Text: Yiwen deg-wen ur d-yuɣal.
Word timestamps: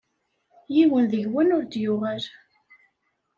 Yiwen 0.73 1.05
deg-wen 1.11 1.53
ur 1.57 1.63
d-yuɣal. 1.65 2.23